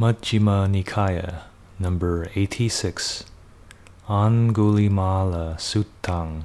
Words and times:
Majjhima 0.00 0.66
Nikaya, 0.70 1.42
number 1.78 2.30
86, 2.34 3.24
Angulimala 4.08 5.56
Suttang, 5.58 6.44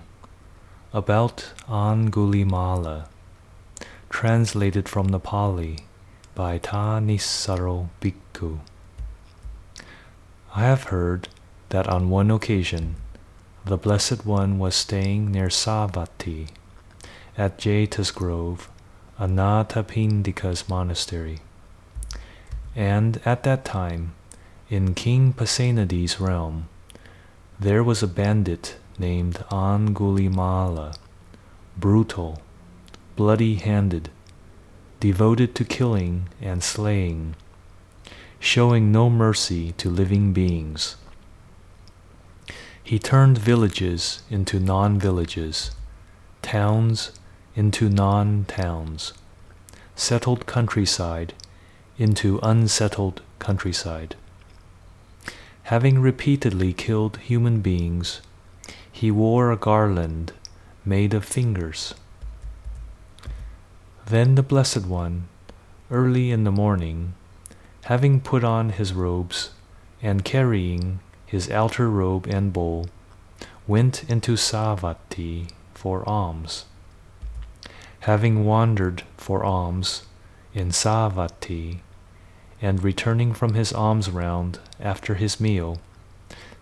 about 0.92 1.54
Angulimala, 1.70 3.08
translated 4.10 4.90
from 4.90 5.08
the 5.08 5.20
Pali 5.20 5.78
by 6.36 6.60
Thanissaro 6.60 7.88
Bhikkhu. 8.02 8.60
I 10.54 10.64
have 10.64 10.84
heard 10.84 11.30
that 11.70 11.88
on 11.88 12.10
one 12.10 12.30
occasion 12.30 12.98
the 13.64 13.78
Blessed 13.78 14.26
One 14.26 14.60
was 14.60 14.76
staying 14.76 15.32
near 15.32 15.48
Savatthi 15.48 16.50
at 17.38 17.58
Jeta's 17.58 18.12
Grove, 18.12 18.70
Anathapindika's 19.18 20.68
monastery. 20.68 21.40
And 22.78 23.20
at 23.26 23.42
that 23.42 23.66
time, 23.66 24.14
in 24.70 24.94
King 24.94 25.34
Pasenadi's 25.34 26.20
realm, 26.20 26.70
there 27.60 27.84
was 27.84 28.04
a 28.04 28.08
bandit 28.08 28.78
named 29.00 29.44
Angulimala, 29.50 30.96
brutal, 31.76 32.40
bloody 33.16 33.56
handed, 33.56 34.12
devoted 35.00 35.56
to 35.56 35.66
killing 35.66 36.30
and 36.40 36.62
slaying, 36.62 37.36
showing 38.40 38.92
no 38.92 39.10
mercy 39.10 39.72
to 39.72 39.90
living 39.90 40.32
beings. 40.32 40.98
He 42.84 43.00
turned 43.00 43.40
villages 43.40 44.22
into 44.30 44.60
non 44.60 45.00
villages, 45.00 45.72
towns 46.44 47.12
into 47.56 47.90
non 47.90 48.46
towns, 48.46 49.14
settled 49.96 50.46
countryside 50.46 51.34
into 51.98 52.40
unsettled 52.44 53.22
countryside. 53.40 54.16
Having 55.64 56.00
repeatedly 56.00 56.74
killed 56.74 57.18
human 57.18 57.62
beings, 57.62 58.22
he 58.92 59.12
wore 59.12 59.52
a 59.52 59.58
garland 59.58 60.32
made 60.86 61.14
of 61.14 61.26
fingers. 61.26 61.94
Then 64.06 64.36
the 64.36 64.44
Blessed 64.44 64.86
One, 64.86 65.28
early 65.92 66.32
in 66.32 66.46
the 66.46 66.52
morning, 66.52 67.14
having 67.86 68.22
put 68.22 68.44
on 68.44 68.70
his 68.70 68.94
robes 68.94 69.52
and 70.02 70.24
carrying 70.24 71.00
his 71.26 71.50
outer 71.52 71.90
robe 71.90 72.28
and 72.28 72.54
bowl, 72.54 72.88
went 73.68 74.10
into 74.10 74.34
Savatthi 74.34 75.50
for 75.74 76.08
alms. 76.08 76.66
Having 78.02 78.46
wandered 78.46 79.04
for 79.18 79.44
alms 79.44 80.04
in 80.54 80.70
Savatthi, 80.70 81.80
and 82.62 82.84
returning 82.84 83.34
from 83.34 83.54
his 83.54 83.72
alms 83.74 84.10
round 84.10 84.60
after 84.80 85.16
his 85.16 85.40
meal, 85.40 85.80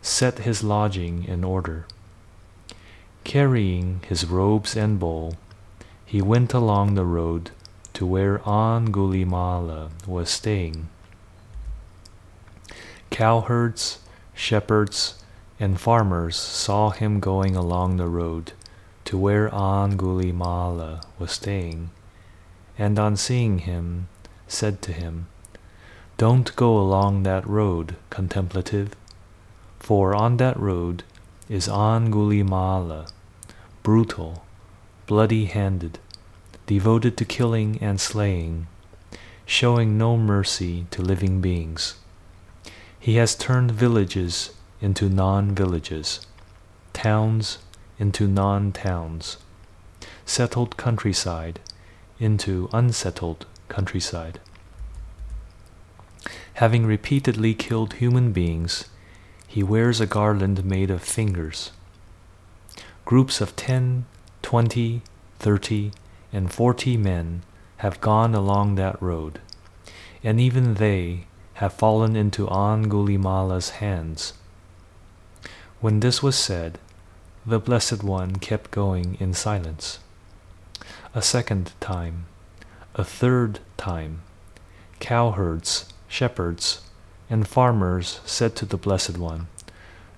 set 0.01 0.39
his 0.39 0.63
lodging 0.63 1.23
in 1.23 1.43
order. 1.43 1.85
Carrying 3.23 4.01
his 4.07 4.25
robes 4.25 4.75
and 4.75 4.99
bowl, 4.99 5.35
he 6.05 6.21
went 6.21 6.53
along 6.53 6.93
the 6.93 7.05
road 7.05 7.51
to 7.93 8.05
where 8.05 8.39
Angulimala 8.39 9.89
was 10.05 10.29
staying. 10.29 10.89
Cowherds, 13.09 13.99
shepherds, 14.33 15.23
and 15.59 15.79
farmers 15.79 16.35
saw 16.35 16.89
him 16.89 17.19
going 17.19 17.55
along 17.55 17.97
the 17.97 18.07
road 18.07 18.51
to 19.05 19.17
where 19.17 19.49
Angulimala 19.49 21.03
was 21.17 21.31
staying, 21.31 21.91
and 22.77 22.99
on 22.99 23.15
seeing 23.15 23.59
him, 23.59 24.09
said 24.47 24.81
to 24.81 24.91
him, 24.91 25.27
Don't 26.17 26.55
go 26.55 26.77
along 26.77 27.23
that 27.23 27.45
road, 27.45 27.97
contemplative, 28.09 28.95
for 29.79 30.15
on 30.15 30.37
that 30.37 30.57
road 30.57 31.03
is 31.49 31.67
Angulimala, 31.67 33.11
brutal, 33.83 34.45
bloody 35.07 35.45
handed, 35.45 35.99
devoted 36.67 37.17
to 37.17 37.25
killing 37.25 37.77
and 37.81 37.99
slaying, 37.99 38.67
showing 39.45 39.97
no 39.97 40.15
mercy 40.15 40.85
to 40.91 41.01
living 41.01 41.41
beings. 41.41 41.95
He 42.97 43.17
has 43.17 43.35
turned 43.35 43.71
villages 43.71 44.51
into 44.79 45.09
non 45.09 45.53
villages, 45.53 46.25
towns 46.93 47.57
into 47.99 48.25
non 48.25 48.71
towns, 48.71 49.35
settled 50.25 50.77
countryside 50.77 51.59
into 52.19 52.69
unsettled 52.71 53.45
countryside. 53.67 54.39
Having 56.55 56.85
repeatedly 56.85 57.53
killed 57.53 57.95
human 57.95 58.31
beings, 58.31 58.87
he 59.45 59.61
wears 59.61 59.99
a 59.99 60.05
garland 60.05 60.63
made 60.63 60.89
of 60.89 61.03
fingers. 61.03 61.71
Groups 63.03 63.41
of 63.41 63.57
ten, 63.57 64.05
twenty, 64.41 65.01
thirty, 65.37 65.91
and 66.31 66.51
forty 66.51 66.95
men 66.95 67.43
have 67.77 67.99
gone 67.99 68.33
along 68.33 68.75
that 68.75 69.01
road, 69.01 69.41
and 70.23 70.39
even 70.39 70.75
they 70.75 71.27
have 71.55 71.73
fallen 71.73 72.15
into 72.15 72.47
Angulimala's 72.49 73.71
hands. 73.81 74.33
When 75.81 75.99
this 75.99 76.23
was 76.23 76.37
said, 76.37 76.79
the 77.45 77.59
Blessed 77.59 78.01
One 78.01 78.37
kept 78.37 78.71
going 78.71 79.17
in 79.19 79.33
silence. 79.33 79.99
A 81.13 81.21
second 81.21 81.73
time, 81.81 82.27
a 82.95 83.03
third 83.03 83.59
time, 83.75 84.21
cowherds, 85.01 85.87
shepherds, 86.07 86.81
and 87.29 87.47
farmers 87.47 88.19
said 88.25 88.55
to 88.57 88.65
the 88.65 88.77
Blessed 88.77 89.17
One, 89.17 89.47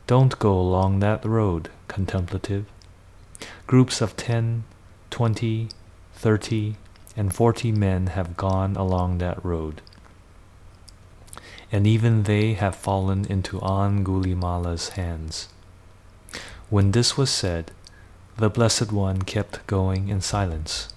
Don't 0.06 0.38
go 0.40 0.53
along 0.53 1.00
that 1.00 1.24
road, 1.25 1.70
contemplative. 1.88 2.66
Groups 3.66 4.02
of 4.02 4.16
ten, 4.16 4.64
twenty, 5.09 5.70
thirty, 6.14 6.75
and 7.16 7.34
forty 7.34 7.72
men 7.72 8.08
have 8.08 8.38
gone 8.38 8.75
along 8.75 9.18
that 9.18 9.44
road 9.44 9.81
and 11.72 11.86
even 11.86 12.24
they 12.24 12.54
have 12.54 12.75
fallen 12.75 13.25
into 13.25 13.59
Angulimala's 13.59 14.90
hands. 14.90 15.50
When 16.69 16.92
this 16.92 17.18
was 17.18 17.30
said, 17.30 17.72
the 18.38 18.50
Blessed 18.50 18.92
One 18.92 19.22
kept 19.22 19.66
going 19.68 20.09
in 20.09 20.22
silence. 20.22 20.90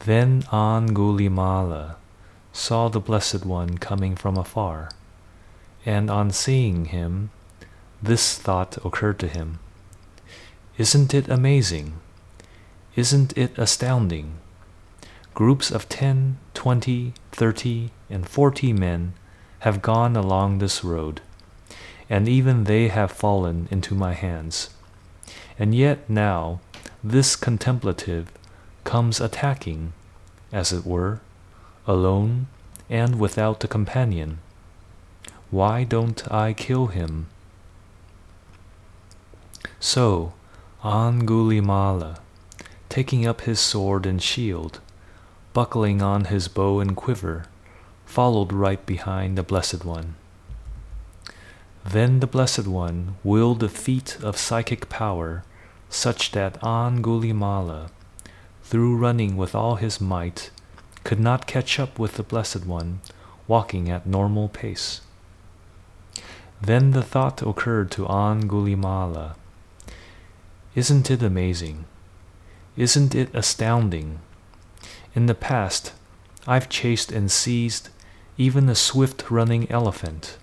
Then 0.00 0.42
Angulimala 0.52 1.96
saw 2.58 2.88
the 2.88 2.98
Blessed 2.98 3.46
One 3.46 3.78
coming 3.78 4.16
from 4.16 4.36
afar, 4.36 4.90
and 5.86 6.10
on 6.10 6.32
seeing 6.32 6.86
him, 6.86 7.30
this 8.02 8.36
thought 8.36 8.76
occurred 8.84 9.20
to 9.20 9.28
him 9.28 9.60
Isn't 10.76 11.14
it 11.14 11.28
amazing? 11.28 12.00
Isn't 12.96 13.36
it 13.38 13.56
astounding? 13.56 14.38
Groups 15.34 15.70
of 15.70 15.88
ten, 15.88 16.38
twenty, 16.52 17.14
thirty, 17.30 17.90
and 18.10 18.28
forty 18.28 18.72
men 18.72 19.12
have 19.60 19.80
gone 19.80 20.16
along 20.16 20.58
this 20.58 20.82
road, 20.82 21.20
and 22.10 22.28
even 22.28 22.64
they 22.64 22.88
have 22.88 23.12
fallen 23.12 23.68
into 23.70 23.94
my 23.94 24.14
hands. 24.14 24.70
And 25.60 25.76
yet 25.76 26.10
now 26.10 26.58
this 27.04 27.36
contemplative 27.36 28.32
comes 28.82 29.20
attacking, 29.20 29.92
as 30.52 30.72
it 30.72 30.84
were, 30.84 31.20
alone 31.88 32.46
and 32.88 33.18
without 33.18 33.64
a 33.64 33.68
companion. 33.68 34.38
Why 35.50 35.82
don't 35.82 36.30
I 36.30 36.52
kill 36.52 36.88
him? 36.88 37.26
So, 39.80 40.34
Angulimala, 40.84 42.18
taking 42.88 43.26
up 43.26 43.40
his 43.42 43.58
sword 43.58 44.06
and 44.06 44.22
shield, 44.22 44.80
buckling 45.52 46.02
on 46.02 46.26
his 46.26 46.46
bow 46.48 46.80
and 46.80 46.94
quiver, 46.94 47.46
followed 48.04 48.52
right 48.52 48.84
behind 48.84 49.36
the 49.36 49.42
Blessed 49.42 49.84
One. 49.84 50.14
Then 51.84 52.20
the 52.20 52.26
Blessed 52.26 52.66
One 52.66 53.16
willed 53.24 53.62
a 53.62 53.68
feat 53.68 54.18
of 54.22 54.36
psychic 54.36 54.88
power 54.88 55.44
such 55.88 56.32
that 56.32 56.60
Angulimala, 56.60 57.90
through 58.62 58.96
running 58.96 59.36
with 59.36 59.54
all 59.54 59.76
his 59.76 60.00
might, 60.00 60.50
could 61.08 61.18
not 61.18 61.46
catch 61.46 61.80
up 61.80 61.98
with 61.98 62.16
the 62.16 62.22
Blessed 62.22 62.66
One 62.66 63.00
walking 63.46 63.88
at 63.88 64.04
normal 64.04 64.46
pace. 64.46 65.00
Then 66.60 66.90
the 66.90 67.02
thought 67.02 67.40
occurred 67.40 67.90
to 67.92 68.04
Angulimala 68.04 69.34
Isn't 70.74 71.10
it 71.10 71.22
amazing? 71.22 71.86
Isn't 72.76 73.14
it 73.14 73.30
astounding? 73.32 74.18
In 75.14 75.24
the 75.24 75.34
past, 75.34 75.94
I've 76.46 76.68
chased 76.68 77.10
and 77.10 77.32
seized 77.32 77.88
even 78.36 78.68
a 78.68 78.74
swift 78.74 79.30
running 79.30 79.70
elephant, 79.70 80.36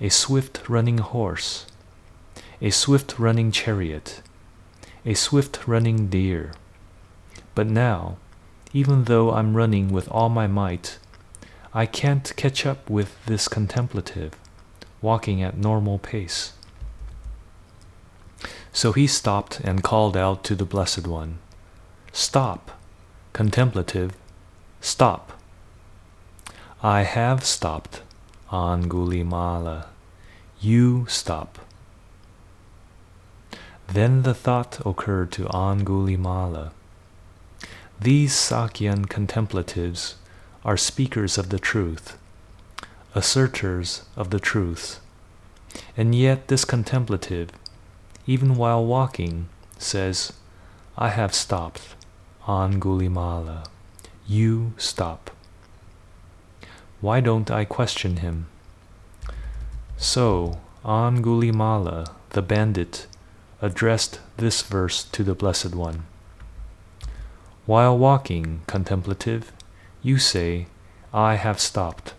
a 0.00 0.08
swift 0.08 0.68
running 0.68 0.98
horse, 0.98 1.64
a 2.60 2.70
swift 2.70 3.20
running 3.20 3.52
chariot, 3.52 4.20
a 5.06 5.14
swift 5.14 5.68
running 5.68 6.08
deer. 6.08 6.54
But 7.54 7.68
now, 7.68 8.16
even 8.72 9.04
though 9.04 9.32
I'm 9.32 9.56
running 9.56 9.92
with 9.92 10.08
all 10.08 10.28
my 10.28 10.46
might, 10.46 10.98
I 11.74 11.86
can't 11.86 12.32
catch 12.36 12.66
up 12.66 12.88
with 12.88 13.24
this 13.26 13.48
contemplative, 13.48 14.34
walking 15.00 15.42
at 15.42 15.56
normal 15.56 15.98
pace. 15.98 16.52
So 18.72 18.92
he 18.92 19.06
stopped 19.06 19.60
and 19.60 19.82
called 19.82 20.16
out 20.16 20.44
to 20.44 20.54
the 20.54 20.64
Blessed 20.64 21.06
One, 21.06 21.38
Stop, 22.12 22.72
contemplative, 23.32 24.12
stop. 24.80 25.32
I 26.82 27.02
have 27.02 27.44
stopped, 27.44 28.02
Angulimala. 28.50 29.86
You 30.60 31.06
stop. 31.08 31.58
Then 33.86 34.22
the 34.22 34.34
thought 34.34 34.80
occurred 34.84 35.32
to 35.32 35.44
Angulimala. 35.44 36.72
These 38.02 38.32
Sakyan 38.32 39.08
contemplatives 39.08 40.16
are 40.64 40.76
speakers 40.76 41.38
of 41.38 41.50
the 41.50 41.60
truth, 41.60 42.18
asserters 43.14 44.02
of 44.16 44.30
the 44.30 44.40
truth. 44.40 44.98
And 45.96 46.12
yet 46.12 46.48
this 46.48 46.64
contemplative, 46.64 47.50
even 48.26 48.56
while 48.56 48.84
walking, 48.84 49.48
says, 49.78 50.32
I 50.98 51.10
have 51.10 51.32
stopped, 51.32 51.94
Angulimala. 52.48 53.66
You 54.26 54.72
stop. 54.78 55.30
Why 57.00 57.20
don't 57.20 57.52
I 57.52 57.64
question 57.64 58.16
him? 58.16 58.48
So, 59.96 60.58
Angulimala, 60.84 62.10
the 62.30 62.42
bandit, 62.42 63.06
addressed 63.60 64.18
this 64.38 64.62
verse 64.62 65.04
to 65.04 65.22
the 65.22 65.36
Blessed 65.36 65.76
One. 65.76 66.06
While 67.64 67.96
walking, 67.96 68.62
contemplative, 68.66 69.52
you 70.02 70.18
say, 70.18 70.66
I 71.14 71.36
have 71.36 71.60
stopped. 71.60 72.14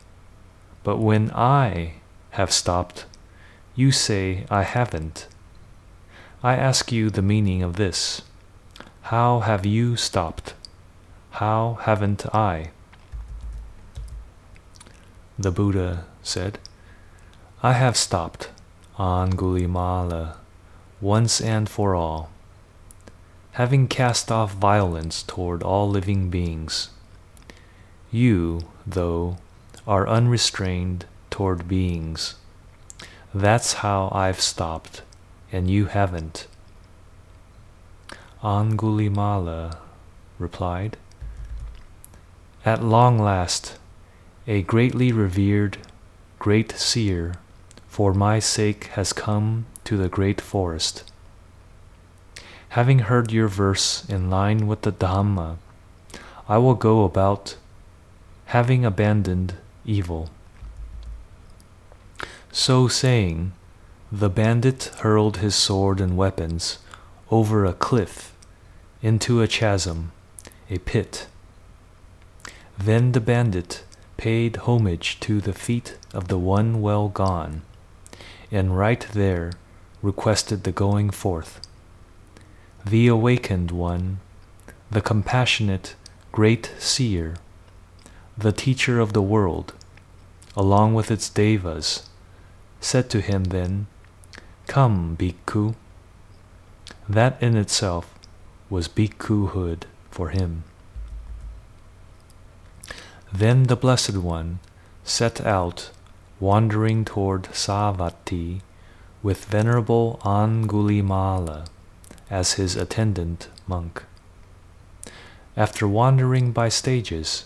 But 0.84 0.98
when 0.98 1.31
I 1.31 1.95
have 2.31 2.51
stopped, 2.51 3.06
you 3.75 3.92
say, 3.92 4.45
I 4.50 4.63
haven't. 4.63 5.28
I 6.42 6.56
ask 6.56 6.92
you 6.92 7.10
the 7.10 7.22
meaning 7.22 7.62
of 7.62 7.75
this. 7.75 8.22
How 9.04 9.42
have 9.42 9.66
you 9.66 9.98
stopped? 9.98 10.54
How 11.31 11.78
haven't 11.81 12.25
I? 12.34 12.72
The 15.38 15.51
Buddha 15.51 16.06
said, 16.22 16.60
I 17.62 17.74
have 17.74 17.98
stopped, 17.98 18.50
Angulimala, 18.98 20.38
once 21.01 21.42
and 21.42 21.68
for 21.68 21.95
all, 21.95 22.30
having 23.54 23.88
cast 23.88 24.32
off 24.32 24.54
violence 24.56 25.22
toward 25.22 25.62
all 25.62 25.88
living 25.88 26.30
beings. 26.30 26.90
You, 28.12 28.62
though, 28.86 29.38
are 29.88 30.08
unrestrained 30.08 31.06
toward 31.30 31.68
beings. 31.68 32.36
That's 33.34 33.74
how 33.74 34.10
I've 34.12 34.42
stopped, 34.42 35.04
and 35.52 35.70
you 35.70 35.86
haven't. 35.86 36.48
Angulimala 38.44 39.78
replied, 40.40 40.98
At 42.66 42.84
long 42.84 43.20
last, 43.20 43.78
a 44.48 44.64
greatly 44.64 45.12
revered, 45.12 45.78
great 46.40 46.72
seer, 46.72 47.36
for 47.88 48.16
my 48.16 48.40
sake 48.40 48.86
has 48.96 49.14
come 49.14 49.68
to 49.84 49.96
the 49.96 50.10
great 50.10 50.42
forest. 50.42 51.04
Having 52.74 53.00
heard 53.06 53.31
your 53.31 53.48
verse 53.48 54.04
in 54.10 54.31
line 54.31 54.66
with 54.66 54.81
the 54.81 54.92
Dhamma, 54.92 55.58
I 56.50 56.58
will 56.58 56.74
go 56.74 57.04
about 57.04 57.56
having 58.46 58.84
abandoned 58.84 59.54
evil. 59.86 60.31
So 62.52 62.88
saying, 62.88 63.52
the 64.12 64.28
bandit 64.28 64.86
hurled 65.02 65.38
his 65.38 65.54
sword 65.54 66.02
and 66.02 66.18
weapons 66.18 66.80
over 67.30 67.64
a 67.64 67.74
cliff 67.74 68.34
into 69.04 69.44
a 69.44 69.48
chasm, 69.48 70.12
a 70.68 70.80
pit. 70.80 71.28
Then 72.76 73.12
the 73.12 73.22
bandit 73.22 73.84
paid 74.18 74.58
homage 74.66 75.19
to 75.19 75.42
the 75.42 75.54
feet 75.54 75.96
of 76.12 76.28
the 76.28 76.40
one 76.40 76.81
well 76.81 77.08
gone, 77.08 77.62
and 78.52 78.76
right 78.76 79.06
there 79.14 79.52
requested 80.02 80.64
the 80.64 80.72
going 80.72 81.12
forth. 81.12 81.62
The 82.85 83.07
awakened 83.07 83.71
one, 83.71 84.19
the 84.91 85.00
compassionate 85.00 85.95
great 86.33 86.74
seer, 86.80 87.35
the 88.38 88.51
teacher 88.51 89.00
of 89.00 89.13
the 89.13 89.21
world, 89.21 89.74
along 90.57 90.94
with 90.94 91.09
its 91.09 91.30
devas, 91.30 92.09
said 92.81 93.09
to 93.12 93.21
him 93.21 93.45
then, 93.45 93.88
Come, 94.68 95.15
bhikkhu. 95.15 95.75
That 97.07 97.41
in 97.41 97.56
itself 97.56 98.13
was 98.69 98.89
bhikkhuhood 98.89 99.83
for 100.12 100.30
him. 100.30 100.65
Then 103.31 103.63
the 103.63 103.77
Blessed 103.77 104.18
One 104.18 104.59
set 105.06 105.39
out, 105.39 105.89
wandering 106.41 107.06
toward 107.06 107.44
Savatthi, 107.44 108.59
with 109.21 109.45
Venerable 109.45 110.19
Angulimala 110.25 111.68
as 112.30 112.54
his 112.54 112.75
attendant 112.75 113.50
monk. 113.68 114.04
After 115.56 115.88
wandering 115.88 116.52
by 116.52 116.70
stages, 116.70 117.46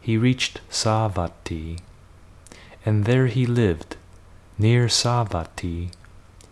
he 0.00 0.16
reached 0.16 0.60
Savatthi, 0.70 1.78
and 2.84 3.04
there 3.04 3.26
he 3.26 3.46
lived, 3.46 3.96
near 4.58 4.86
Savatthi, 4.86 5.90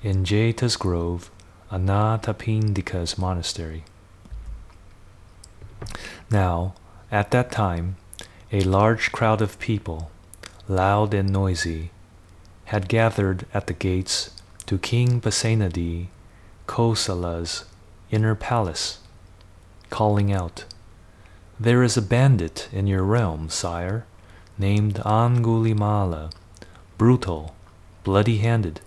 in 0.02 0.24
Jeta's 0.24 0.76
grove, 0.76 1.30
Anathapindika's 1.70 3.18
monastery. 3.18 3.84
Now, 6.30 6.74
at 7.10 7.30
that 7.30 7.50
time, 7.50 7.96
a 8.52 8.60
large 8.62 9.10
crowd 9.12 9.40
of 9.40 9.58
people, 9.58 10.10
loud 10.68 11.14
and 11.14 11.30
noisy, 11.30 11.90
had 12.66 12.88
gathered 12.88 13.46
at 13.52 13.66
the 13.66 13.72
gates 13.72 14.30
to 14.66 14.78
King 14.78 15.20
Pasenadi, 15.20 16.08
Kosala's 16.70 17.64
inner 18.12 18.36
palace, 18.36 19.00
calling 19.90 20.32
out, 20.32 20.66
there 21.58 21.82
is 21.82 21.96
a 21.96 22.00
bandit 22.16 22.68
in 22.70 22.86
your 22.86 23.02
realm, 23.02 23.48
sire, 23.48 24.06
named 24.56 24.94
Angulimala, 25.04 26.30
brutal, 26.96 27.56
bloody 28.04 28.38
handed, 28.38 28.80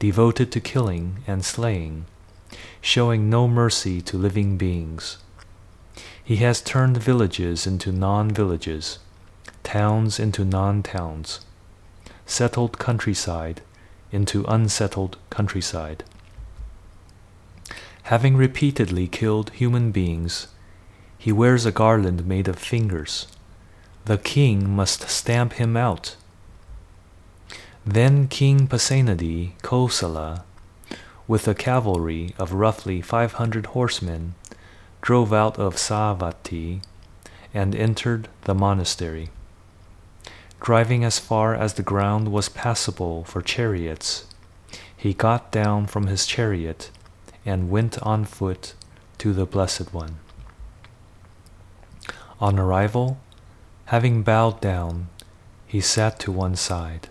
devoted 0.00 0.50
to 0.50 0.60
killing 0.60 1.22
and 1.24 1.44
slaying, 1.44 2.06
showing 2.80 3.30
no 3.30 3.46
mercy 3.46 4.00
to 4.00 4.18
living 4.18 4.56
beings. 4.56 5.18
He 6.22 6.38
has 6.38 6.60
turned 6.60 6.96
villages 6.96 7.64
into 7.64 7.92
non 7.92 8.32
villages, 8.32 8.98
towns 9.62 10.18
into 10.18 10.44
non 10.44 10.82
towns, 10.82 11.42
settled 12.26 12.80
countryside 12.80 13.62
into 14.10 14.44
unsettled 14.48 15.16
countryside. 15.30 16.02
Having 18.08 18.36
repeatedly 18.36 19.08
killed 19.08 19.48
human 19.54 19.90
beings, 19.90 20.48
he 21.16 21.32
wears 21.32 21.64
a 21.64 21.72
garland 21.72 22.26
made 22.26 22.48
of 22.48 22.58
fingers. 22.58 23.26
The 24.04 24.18
king 24.18 24.68
must 24.68 25.08
stamp 25.08 25.54
him 25.54 25.74
out. 25.74 26.16
Then 27.86 28.28
King 28.28 28.66
Pasenadi 28.66 29.52
Kosala, 29.62 30.44
with 31.26 31.48
a 31.48 31.54
cavalry 31.54 32.34
of 32.38 32.52
roughly 32.52 33.00
500 33.00 33.66
horsemen, 33.66 34.34
drove 35.00 35.32
out 35.32 35.58
of 35.58 35.76
Savatthi 35.76 36.82
and 37.54 37.74
entered 37.74 38.28
the 38.42 38.54
monastery. 38.54 39.30
Driving 40.60 41.04
as 41.04 41.18
far 41.18 41.54
as 41.54 41.74
the 41.74 41.82
ground 41.82 42.30
was 42.30 42.50
passable 42.50 43.24
for 43.24 43.40
chariots, 43.40 44.26
he 44.94 45.14
got 45.14 45.50
down 45.50 45.86
from 45.86 46.06
his 46.08 46.26
chariot 46.26 46.90
and 47.44 47.70
went 47.70 48.00
on 48.02 48.24
foot 48.24 48.74
to 49.18 49.32
the 49.32 49.46
Blessed 49.46 49.92
One. 49.92 50.18
On 52.40 52.58
arrival, 52.58 53.18
having 53.86 54.22
bowed 54.22 54.60
down, 54.60 55.08
he 55.66 55.80
sat 55.80 56.18
to 56.20 56.32
one 56.32 56.56
side. 56.56 57.08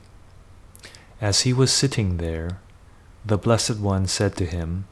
As 1.21 1.41
he 1.41 1.53
was 1.53 1.71
sitting 1.71 2.17
there, 2.17 2.59
the 3.25 3.37
Blessed 3.37 3.77
One 3.79 4.07
said 4.07 4.35
to 4.35 4.45
him, 4.45 4.85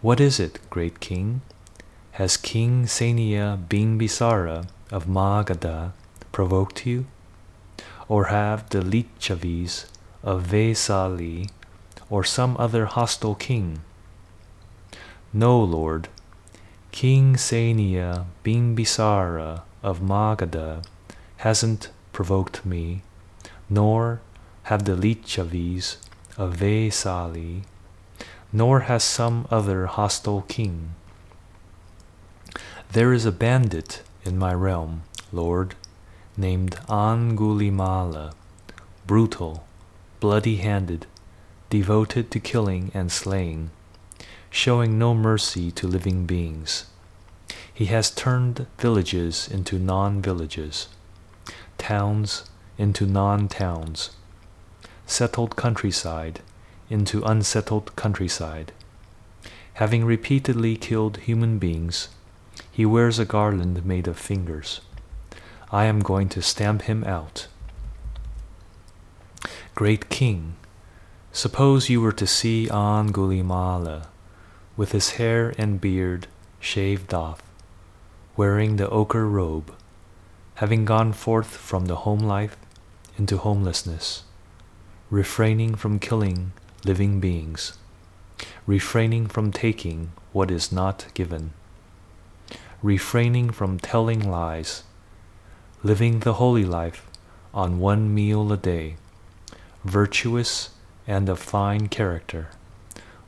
What 0.00 0.20
is 0.20 0.38
it, 0.38 0.60
great 0.70 1.00
king? 1.00 1.42
Has 2.12 2.36
King 2.36 2.84
Seniya 2.84 3.58
Bimbisara 3.68 4.68
of 4.92 5.06
Magadha 5.06 5.92
provoked 6.32 6.86
you? 6.86 7.06
Or 8.08 8.26
have 8.26 8.68
the 8.70 8.80
Licchavis 8.80 9.86
of 10.22 10.46
Vesali 10.46 11.50
or 12.08 12.24
some 12.24 12.56
other 12.58 12.86
hostile 12.86 13.34
king? 13.34 13.80
No, 15.32 15.60
Lord, 15.60 16.08
King 16.90 17.36
Seniya 17.36 18.26
Bimbisara 18.44 19.62
of 19.80 20.00
Magadha 20.00 20.84
hasn't 21.38 21.90
provoked 22.12 22.66
me, 22.66 23.02
nor 23.68 24.20
have 24.64 24.84
the 24.84 24.96
Licchavis 24.96 25.98
of 26.36 26.56
Vesali, 26.56 27.62
nor 28.52 28.80
has 28.80 29.04
some 29.04 29.46
other 29.52 29.86
hostile 29.86 30.42
king. 30.42 30.94
There 32.90 33.12
is 33.12 33.24
a 33.24 33.30
bandit 33.30 34.02
in 34.24 34.36
my 34.36 34.52
realm, 34.52 35.04
Lord, 35.32 35.76
named 36.36 36.74
Angulimala, 36.88 38.32
brutal, 39.06 39.64
bloody 40.18 40.56
handed, 40.56 41.06
devoted 41.68 42.32
to 42.32 42.40
killing 42.40 42.90
and 42.92 43.12
slaying, 43.12 43.70
showing 44.50 44.98
no 44.98 45.14
mercy 45.14 45.70
to 45.70 45.86
living 45.86 46.26
beings. 46.26 46.86
He 47.72 47.86
has 47.86 48.10
turned 48.10 48.66
villages 48.78 49.48
into 49.48 49.78
non 49.78 50.20
villages, 50.20 50.88
towns 51.78 52.44
into 52.76 53.06
non 53.06 53.48
towns, 53.48 54.10
settled 55.06 55.56
countryside 55.56 56.40
into 56.90 57.22
unsettled 57.22 57.94
countryside. 57.96 58.72
Having 59.74 60.04
repeatedly 60.04 60.76
killed 60.76 61.18
human 61.18 61.58
beings, 61.58 62.08
he 62.70 62.84
wears 62.84 63.18
a 63.18 63.24
garland 63.24 63.86
made 63.86 64.08
of 64.08 64.18
fingers. 64.18 64.80
I 65.70 65.84
am 65.84 66.00
going 66.00 66.28
to 66.30 66.42
stamp 66.42 66.82
him 66.82 67.04
out. 67.04 67.46
Great 69.74 70.10
King, 70.10 70.56
suppose 71.32 71.88
you 71.88 72.00
were 72.00 72.12
to 72.12 72.26
see 72.26 72.68
Angulimala, 72.70 74.06
with 74.80 74.92
his 74.92 75.10
hair 75.20 75.52
and 75.58 75.78
beard 75.78 76.26
shaved 76.58 77.12
off, 77.12 77.42
wearing 78.34 78.76
the 78.76 78.88
ochre 78.88 79.28
robe, 79.28 79.70
having 80.54 80.86
gone 80.86 81.12
forth 81.12 81.48
from 81.48 81.84
the 81.84 81.96
home 81.96 82.20
life 82.20 82.56
into 83.18 83.36
homelessness, 83.36 84.22
refraining 85.10 85.74
from 85.74 85.98
killing 85.98 86.50
living 86.82 87.20
beings, 87.20 87.74
refraining 88.66 89.26
from 89.26 89.52
taking 89.52 90.12
what 90.32 90.50
is 90.50 90.72
not 90.72 91.04
given, 91.12 91.52
refraining 92.82 93.50
from 93.50 93.78
telling 93.78 94.30
lies, 94.30 94.84
living 95.82 96.20
the 96.20 96.40
holy 96.40 96.64
life 96.64 97.06
on 97.52 97.78
one 97.80 98.14
meal 98.14 98.50
a 98.50 98.56
day, 98.56 98.96
virtuous 99.84 100.70
and 101.06 101.28
of 101.28 101.38
fine 101.38 101.86
character, 101.86 102.48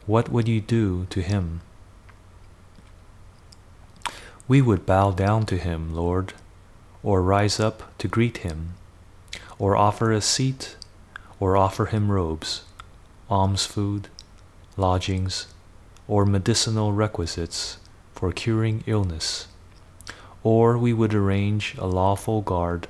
what 0.06 0.28
would 0.28 0.49
you 0.49 0.61
do 0.61 1.06
to 1.11 1.21
him? 1.21 1.61
We 4.49 4.61
would 4.61 4.85
bow 4.85 5.12
down 5.12 5.47
to 5.47 5.56
him, 5.56 5.94
Lord, 5.94 6.35
or 7.02 7.23
rise 7.23 7.61
up 7.61 7.97
to 7.99 8.09
greet 8.09 8.38
him, 8.38 8.75
or 9.59 9.76
offer 9.76 10.12
a 10.12 10.21
seat, 10.21 10.76
or 11.38 11.56
offer 11.56 11.87
him 11.87 12.11
robes, 12.11 12.62
alms 13.30 13.66
food, 13.66 14.09
lodgings, 14.76 15.47
or 16.09 16.25
medicinal 16.25 16.92
requisites 16.92 17.78
for 18.14 18.32
curing 18.32 18.82
illness, 18.87 19.47
or 20.42 20.76
we 20.76 20.92
would 20.92 21.14
arrange 21.14 21.75
a 21.78 21.87
lawful 21.87 22.42
guard, 22.42 22.88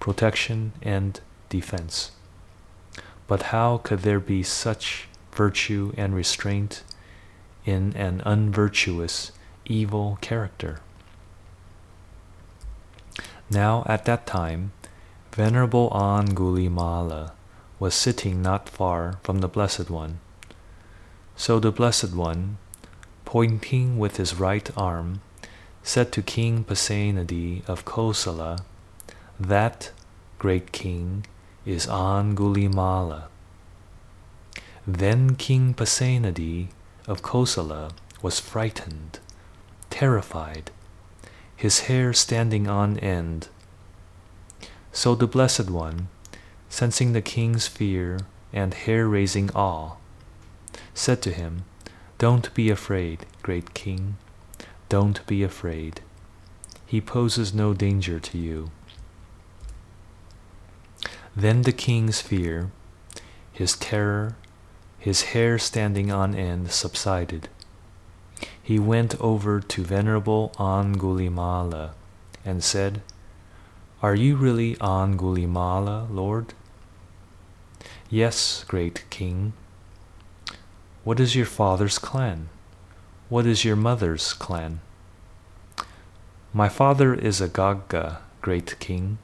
protection, 0.00 0.72
and 0.82 1.20
defense. 1.48 2.12
But 3.26 3.44
how 3.44 3.78
could 3.78 4.00
there 4.00 4.20
be 4.20 4.42
such 4.42 5.07
virtue 5.38 5.92
and 5.96 6.14
restraint 6.14 6.82
in 7.64 7.94
an 7.96 8.20
unvirtuous, 8.26 9.30
evil 9.64 10.18
character? 10.20 10.80
Now 13.48 13.84
at 13.86 14.04
that 14.04 14.26
time, 14.26 14.72
Venerable 15.32 15.88
Angulimala 15.90 17.32
was 17.78 17.94
sitting 17.94 18.42
not 18.42 18.68
far 18.68 19.20
from 19.22 19.38
the 19.38 19.48
Blessed 19.48 19.88
One. 19.88 20.18
So 21.36 21.60
the 21.60 21.70
Blessed 21.70 22.12
One, 22.12 22.58
pointing 23.24 23.96
with 23.96 24.16
his 24.16 24.34
right 24.34 24.68
arm, 24.76 25.20
said 25.84 26.10
to 26.12 26.22
King 26.22 26.64
Pasenadi 26.64 27.62
of 27.68 27.84
Kosala, 27.84 28.64
That 29.38 29.92
great 30.38 30.72
king 30.72 31.24
is 31.64 31.86
Angulimala. 31.86 33.28
Then 34.88 35.36
King 35.36 35.74
Pasenadi 35.74 36.68
of 37.06 37.20
Kosala 37.20 37.92
was 38.22 38.40
frightened, 38.40 39.18
terrified, 39.90 40.70
his 41.54 41.80
hair 41.80 42.14
standing 42.14 42.68
on 42.68 42.98
end. 42.98 43.48
So 44.90 45.14
the 45.14 45.26
Blessed 45.26 45.68
One, 45.68 46.08
sensing 46.70 47.12
the 47.12 47.20
king's 47.20 47.68
fear 47.68 48.20
and 48.50 48.72
hair 48.72 49.06
raising 49.06 49.50
awe, 49.50 49.96
said 50.94 51.20
to 51.20 51.32
him, 51.32 51.66
Don't 52.16 52.54
be 52.54 52.70
afraid, 52.70 53.26
great 53.42 53.74
king, 53.74 54.16
don't 54.88 55.24
be 55.26 55.42
afraid. 55.42 56.00
He 56.86 57.02
poses 57.02 57.52
no 57.52 57.74
danger 57.74 58.18
to 58.20 58.38
you. 58.38 58.70
Then 61.36 61.60
the 61.60 61.72
king's 61.72 62.22
fear, 62.22 62.70
his 63.52 63.76
terror, 63.76 64.36
his 65.08 65.22
hair 65.32 65.58
standing 65.58 66.12
on 66.12 66.34
end 66.34 66.70
subsided. 66.70 67.48
He 68.62 68.78
went 68.78 69.18
over 69.18 69.58
to 69.58 69.82
Venerable 69.82 70.52
Angulimala 70.58 71.92
and 72.44 72.62
said, 72.62 73.00
Are 74.02 74.14
you 74.14 74.36
really 74.36 74.76
Angulimala, 74.76 76.06
Lord? 76.10 76.52
Yes, 78.10 78.64
great 78.68 79.04
king. 79.08 79.54
What 81.04 81.18
is 81.18 81.34
your 81.34 81.46
father's 81.46 81.98
clan? 81.98 82.50
What 83.30 83.46
is 83.46 83.64
your 83.64 83.76
mother's 83.76 84.34
clan? 84.34 84.80
My 86.52 86.68
father 86.68 87.14
is 87.14 87.40
a 87.40 87.48
Gagga, 87.48 88.18
great 88.42 88.78
king 88.78 89.16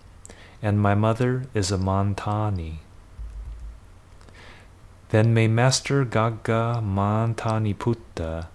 and 0.63 0.81
my 0.81 0.95
mother 0.95 1.45
is 1.53 1.71
a 1.71 1.77
Mantani. 1.77 2.77
Then 5.15 5.33
may 5.33 5.47
Master 5.47 6.05
Gagga 6.05 6.83
Mantaniputta 6.83 8.49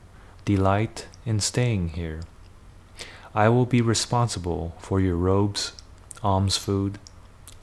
delight 0.43 1.07
in 1.25 1.39
staying 1.39 1.95
here. 1.95 2.19
I 3.33 3.47
will 3.47 3.65
be 3.65 3.79
responsible 3.79 4.75
for 4.77 4.99
your 4.99 5.15
robes, 5.15 5.71
alms 6.21 6.57
food, 6.57 6.99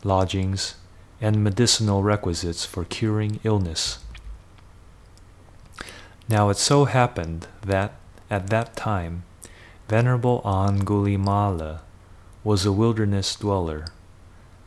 lodgings, 0.02 0.76
and 1.20 1.44
medicinal 1.44 2.02
requisites 2.02 2.64
for 2.64 2.86
curing 2.86 3.38
illness. 3.44 3.98
Now 6.26 6.48
it 6.48 6.56
so 6.56 6.86
happened 6.86 7.48
that 7.60 7.92
at 8.30 8.46
that 8.46 8.76
time 8.76 9.24
Venerable 9.90 10.40
Angulimala 10.42 11.80
was 12.42 12.64
a 12.64 12.72
wilderness 12.72 13.36
dweller 13.36 13.84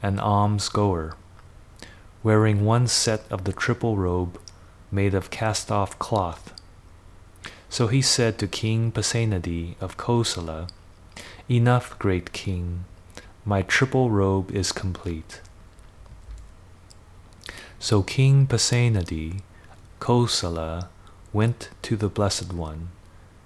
an 0.03 0.19
alms 0.19 0.69
goer, 0.69 1.15
wearing 2.23 2.65
one 2.65 2.87
set 2.87 3.23
of 3.29 3.43
the 3.43 3.53
triple 3.53 3.97
robe 3.97 4.39
made 4.91 5.13
of 5.13 5.29
cast 5.29 5.71
off 5.71 5.97
cloth. 5.99 6.53
So 7.69 7.87
he 7.87 8.01
said 8.01 8.37
to 8.39 8.47
King 8.47 8.91
Pasenadi 8.91 9.75
of 9.79 9.97
Kosala, 9.97 10.67
Enough, 11.47 11.97
great 11.99 12.31
king, 12.31 12.85
my 13.45 13.61
triple 13.61 14.11
robe 14.11 14.51
is 14.51 14.71
complete. 14.71 15.41
So 17.79 18.03
King 18.03 18.45
Pasenadi, 18.45 19.41
Kosala, 19.99 20.89
went 21.31 21.69
to 21.83 21.95
the 21.95 22.09
Blessed 22.09 22.51
One, 22.53 22.89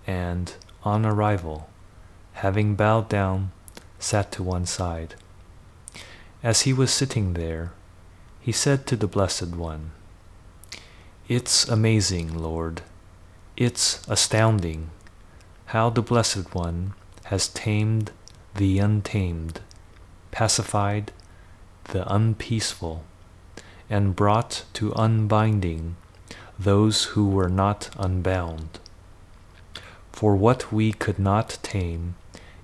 and, 0.07 0.53
on 0.83 1.05
arrival, 1.05 1.69
having 2.33 2.75
bowed 2.75 3.07
down, 3.09 3.51
sat 3.99 4.31
to 4.33 4.43
one 4.43 4.65
side. 4.65 5.15
As 6.41 6.61
he 6.61 6.73
was 6.73 6.91
sitting 6.91 7.33
there, 7.33 7.71
he 8.43 8.51
said 8.51 8.85
to 8.85 8.97
the 8.97 9.07
Blessed 9.07 9.55
One, 9.55 9.91
It's 11.29 11.65
amazing, 11.65 12.37
Lord. 12.37 12.81
It's 13.55 14.05
astounding 14.09 14.89
how 15.67 15.89
the 15.89 16.01
Blessed 16.01 16.53
One 16.53 16.93
has 17.25 17.47
tamed 17.47 18.11
the 18.53 18.79
untamed, 18.79 19.61
pacified 20.31 21.13
the 21.85 22.03
unpeaceful, 22.13 23.05
and 23.89 24.13
brought 24.13 24.65
to 24.73 24.91
unbinding 24.91 25.95
those 26.59 27.05
who 27.15 27.29
were 27.29 27.49
not 27.49 27.91
unbound. 27.97 28.77
For 30.11 30.35
what 30.35 30.69
we 30.69 30.91
could 30.91 31.17
not 31.17 31.59
tame, 31.63 32.15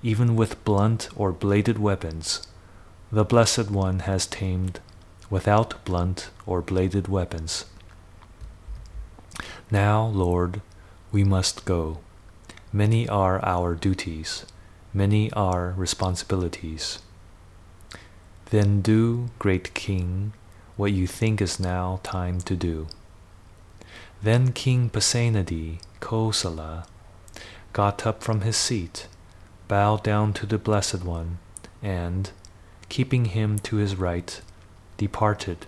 even 0.02 0.36
with 0.36 0.62
blunt 0.62 1.08
or 1.16 1.32
bladed 1.32 1.78
weapons, 1.78 2.46
the 3.10 3.24
Blessed 3.24 3.70
One 3.70 4.00
has 4.00 4.26
tamed 4.26 4.80
without 5.30 5.82
blunt 5.84 6.30
or 6.44 6.60
bladed 6.60 7.08
weapons. 7.08 7.64
Now, 9.70 10.04
Lord, 10.06 10.60
we 11.12 11.24
must 11.24 11.64
go. 11.64 11.98
Many 12.72 13.08
are 13.08 13.42
our 13.44 13.74
duties, 13.74 14.44
many 14.92 15.32
are 15.32 15.72
responsibilities. 15.76 16.98
Then 18.50 18.80
do, 18.80 19.30
great 19.38 19.74
king, 19.74 20.32
what 20.76 20.92
you 20.92 21.06
think 21.06 21.40
is 21.40 21.60
now 21.60 22.00
time 22.02 22.40
to 22.40 22.56
do. 22.56 22.88
Then 24.22 24.52
King 24.52 24.90
Pasenadi, 24.90 25.80
Kosala, 26.00 26.86
got 27.72 28.06
up 28.06 28.22
from 28.22 28.40
his 28.40 28.56
seat, 28.56 29.06
bowed 29.68 30.02
down 30.02 30.32
to 30.34 30.46
the 30.46 30.58
Blessed 30.58 31.04
One, 31.04 31.38
and, 31.82 32.30
keeping 32.88 33.26
him 33.26 33.58
to 33.60 33.76
his 33.76 33.96
right, 33.96 34.40
departed. 35.00 35.66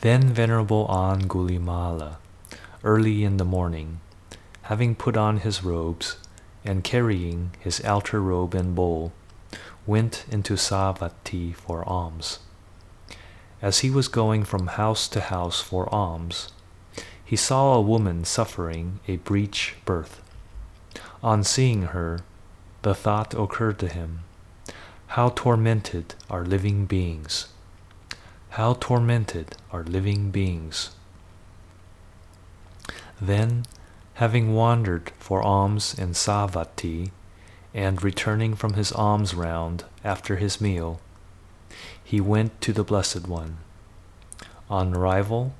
Then 0.00 0.32
Venerable 0.32 0.86
Angulimala, 0.88 2.16
early 2.82 3.24
in 3.24 3.36
the 3.36 3.44
morning, 3.44 4.00
having 4.62 4.94
put 4.94 5.14
on 5.14 5.40
his 5.40 5.62
robes, 5.62 6.16
and 6.64 6.82
carrying 6.82 7.50
his 7.60 7.84
outer 7.84 8.22
robe 8.22 8.54
and 8.54 8.74
bowl, 8.74 9.12
went 9.86 10.24
into 10.30 10.54
Savatthi 10.54 11.54
for 11.54 11.86
alms. 11.86 12.38
As 13.60 13.80
he 13.80 13.90
was 13.90 14.08
going 14.08 14.44
from 14.44 14.68
house 14.68 15.08
to 15.08 15.20
house 15.20 15.60
for 15.60 15.94
alms, 15.94 16.52
he 17.22 17.36
saw 17.36 17.74
a 17.74 17.82
woman 17.82 18.24
suffering 18.24 19.00
a 19.06 19.16
breech 19.16 19.76
birth. 19.84 20.22
On 21.22 21.44
seeing 21.44 21.82
her, 21.94 22.20
the 22.80 22.94
thought 22.94 23.34
occurred 23.34 23.78
to 23.80 23.88
him 23.88 24.20
How 25.12 25.30
tormented 25.30 26.14
are 26.28 26.44
living 26.44 26.84
beings! 26.84 27.48
How 28.50 28.74
tormented 28.74 29.56
are 29.72 29.82
living 29.82 30.30
beings! 30.30 30.90
Then, 33.18 33.64
having 34.14 34.54
wandered 34.54 35.10
for 35.18 35.42
alms 35.42 35.94
in 35.94 36.10
Savatthi, 36.10 37.10
and 37.72 38.02
returning 38.02 38.54
from 38.54 38.74
his 38.74 38.92
alms 38.92 39.32
round 39.34 39.84
after 40.04 40.36
his 40.36 40.60
meal, 40.60 41.00
he 42.04 42.20
went 42.20 42.60
to 42.60 42.74
the 42.74 42.84
Blessed 42.84 43.26
One. 43.26 43.56
On 44.68 44.94
arrival, 44.94 45.54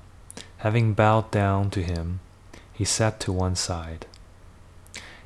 having 0.57 0.93
bowed 0.93 1.31
down 1.31 1.71
to 1.71 1.81
him, 1.81 2.19
he 2.71 2.85
sat 2.85 3.19
to 3.21 3.33
one 3.33 3.55
side. 3.55 4.05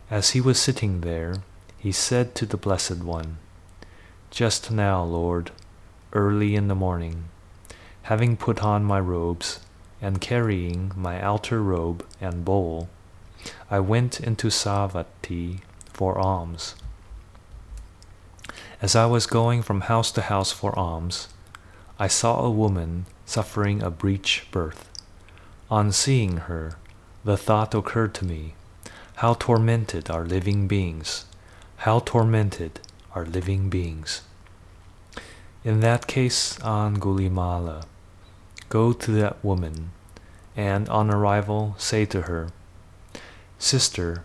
As 0.10 0.30
he 0.30 0.40
was 0.40 0.58
sitting 0.58 1.02
there, 1.02 1.44
he 1.78 1.92
said 1.92 2.36
to 2.36 2.46
the 2.46 2.58
Blessed 2.58 3.04
One, 3.04 3.40
Just 4.34 4.72
now, 4.72 5.04
Lord, 5.04 5.52
early 6.12 6.56
in 6.56 6.68
the 6.68 6.74
morning, 6.74 7.26
having 8.10 8.36
put 8.36 8.64
on 8.64 8.84
my 8.84 9.00
robes 9.00 9.60
and 10.02 10.20
carrying 10.20 10.92
my 10.96 11.22
outer 11.22 11.62
robe 11.62 12.04
and 12.20 12.44
bowl, 12.44 12.90
I 13.70 13.80
went 13.80 14.20
into 14.20 14.48
Savatthi 14.48 15.60
for 15.94 16.18
alms. 16.18 16.74
As 18.82 18.96
I 18.96 19.06
was 19.06 19.28
going 19.28 19.62
from 19.62 19.82
house 19.82 20.12
to 20.14 20.22
house 20.24 20.52
for 20.52 20.78
alms, 20.80 21.28
I 22.00 22.08
saw 22.08 22.40
a 22.40 22.50
woman 22.50 23.06
suffering 23.28 23.84
a 23.84 23.92
breech 23.92 24.48
birth. 24.50 24.90
On 25.70 25.92
seeing 25.92 26.38
her, 26.50 26.78
the 27.24 27.38
thought 27.38 27.76
occurred 27.76 28.16
to 28.16 28.26
me 28.26 28.56
how 29.18 29.36
tormented 29.36 30.10
are 30.10 30.26
living 30.26 30.68
beings! 30.68 31.26
How 31.86 32.00
tormented 32.00 32.80
are 33.16 33.26
living 33.26 33.70
beings! 33.70 34.22
In 35.64 35.80
that 35.80 36.08
case, 36.08 36.58
Angulimala, 36.60 37.86
go 38.70 38.92
to 38.92 39.12
that 39.12 39.44
woman, 39.44 39.92
and 40.56 40.90
on 40.90 41.10
arrival 41.10 41.76
say 41.78 42.06
to 42.06 42.24
her, 42.24 42.50
Sister, 43.58 44.24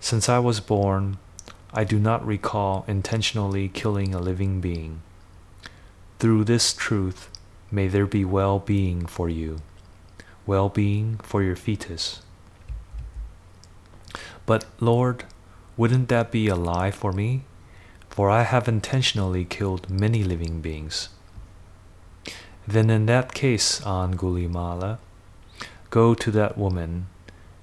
since 0.00 0.28
I 0.28 0.38
was 0.38 0.60
born, 0.60 1.18
I 1.72 1.84
do 1.84 1.98
not 1.98 2.26
recall 2.26 2.84
intentionally 2.88 3.68
killing 3.68 4.14
a 4.14 4.20
living 4.20 4.60
being. 4.60 5.02
Through 6.18 6.44
this 6.44 6.72
truth, 6.72 7.30
may 7.70 7.88
there 7.88 8.06
be 8.06 8.24
well 8.24 8.58
being 8.58 9.06
for 9.06 9.28
you, 9.28 9.58
well 10.46 10.68
being 10.68 11.18
for 11.22 11.42
your 11.42 11.56
fetus. 11.56 12.22
But, 14.46 14.64
Lord, 14.80 15.24
wouldn't 15.76 16.08
that 16.08 16.32
be 16.32 16.48
a 16.48 16.56
lie 16.56 16.90
for 16.90 17.12
me? 17.12 17.42
For 18.18 18.30
I 18.30 18.42
have 18.42 18.66
intentionally 18.66 19.44
killed 19.44 19.88
many 19.88 20.24
living 20.24 20.60
beings. 20.60 21.08
Then, 22.66 22.90
in 22.90 23.06
that 23.06 23.32
case, 23.32 23.80
Angulimala, 23.82 24.98
go 25.90 26.14
to 26.14 26.32
that 26.32 26.58
woman, 26.58 27.06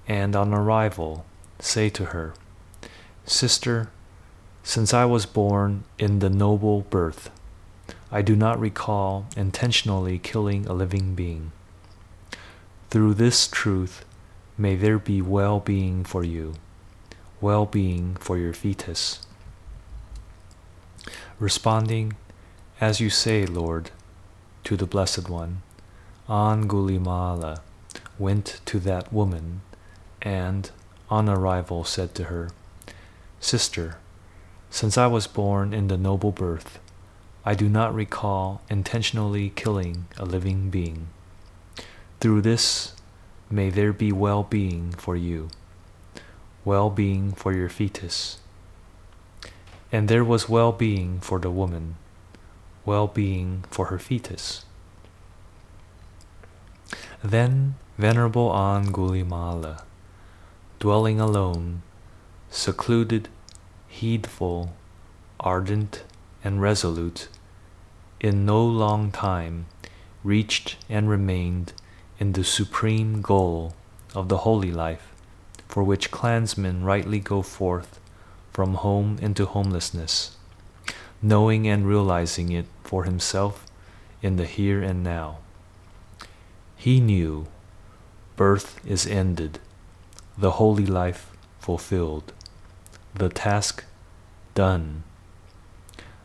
and 0.08 0.34
on 0.34 0.54
arrival, 0.54 1.26
say 1.58 1.90
to 1.90 2.06
her, 2.06 2.32
Sister, 3.26 3.90
since 4.62 4.94
I 4.94 5.04
was 5.04 5.26
born 5.26 5.84
in 5.98 6.20
the 6.20 6.30
noble 6.30 6.80
birth, 6.88 7.28
I 8.10 8.22
do 8.22 8.34
not 8.34 8.58
recall 8.58 9.26
intentionally 9.36 10.18
killing 10.18 10.64
a 10.64 10.72
living 10.72 11.14
being. 11.14 11.52
Through 12.88 13.12
this 13.12 13.46
truth, 13.46 14.06
may 14.56 14.74
there 14.74 14.98
be 14.98 15.20
well 15.20 15.60
being 15.60 16.02
for 16.02 16.24
you, 16.24 16.54
well 17.42 17.66
being 17.66 18.16
for 18.18 18.38
your 18.38 18.54
fetus. 18.54 19.25
Responding, 21.38 22.14
As 22.80 22.98
you 22.98 23.10
say, 23.10 23.44
Lord, 23.44 23.90
to 24.64 24.74
the 24.74 24.86
Blessed 24.86 25.28
One, 25.28 25.60
Angulimala 26.30 27.60
went 28.18 28.62
to 28.64 28.78
that 28.80 29.12
woman 29.12 29.60
and, 30.22 30.70
on 31.10 31.28
arrival, 31.28 31.84
said 31.84 32.14
to 32.14 32.24
her, 32.24 32.48
Sister, 33.38 33.98
since 34.70 34.96
I 34.96 35.08
was 35.08 35.26
born 35.26 35.74
in 35.74 35.88
the 35.88 35.98
noble 35.98 36.32
birth, 36.32 36.78
I 37.44 37.52
do 37.52 37.68
not 37.68 37.94
recall 37.94 38.62
intentionally 38.70 39.50
killing 39.54 40.06
a 40.16 40.24
living 40.24 40.70
being. 40.70 41.08
Through 42.18 42.42
this, 42.42 42.94
may 43.50 43.68
there 43.68 43.92
be 43.92 44.10
well 44.10 44.42
being 44.42 44.92
for 44.92 45.14
you, 45.14 45.50
well 46.64 46.88
being 46.88 47.32
for 47.32 47.52
your 47.52 47.68
fetus. 47.68 48.38
And 49.92 50.08
there 50.08 50.24
was 50.24 50.48
well 50.48 50.72
being 50.72 51.20
for 51.20 51.38
the 51.38 51.50
woman, 51.50 51.96
well 52.84 53.06
being 53.06 53.64
for 53.70 53.86
her 53.86 53.98
fetus. 53.98 54.64
Then 57.22 57.76
Venerable 57.98 58.50
Angulimala, 58.50 59.82
dwelling 60.78 61.18
alone, 61.18 61.82
secluded 62.50 63.28
heedful, 63.88 64.76
ardent, 65.40 66.04
and 66.44 66.60
resolute, 66.60 67.28
in 68.20 68.44
no 68.44 68.64
long 68.64 69.10
time 69.10 69.66
reached 70.22 70.76
and 70.88 71.08
remained 71.08 71.72
in 72.18 72.32
the 72.32 72.44
supreme 72.44 73.22
goal 73.22 73.74
of 74.14 74.28
the 74.28 74.38
holy 74.38 74.72
life 74.72 75.12
for 75.68 75.82
which 75.82 76.10
clansmen 76.10 76.84
rightly 76.84 77.20
go 77.20 77.42
forth 77.42 78.00
from 78.56 78.72
home 78.76 79.18
into 79.20 79.44
homelessness, 79.44 80.34
knowing 81.20 81.68
and 81.68 81.86
realizing 81.86 82.50
it 82.50 82.64
for 82.82 83.04
himself 83.04 83.66
in 84.22 84.36
the 84.36 84.46
here 84.46 84.82
and 84.82 85.04
now. 85.04 85.36
He 86.74 86.98
knew 86.98 87.48
birth 88.34 88.80
is 88.86 89.06
ended, 89.06 89.58
the 90.38 90.52
holy 90.52 90.86
life 90.86 91.36
fulfilled 91.60 92.32
the 93.12 93.28
task 93.28 93.84
done. 94.54 95.02